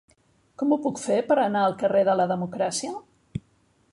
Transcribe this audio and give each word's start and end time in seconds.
Com 0.61 0.71
ho 0.75 0.79
puc 0.85 1.01
fer 1.01 1.17
per 1.27 1.37
anar 1.43 1.67
al 1.67 1.77
carrer 1.83 2.03
de 2.09 2.17
la 2.21 2.27
Democràcia? 2.33 2.95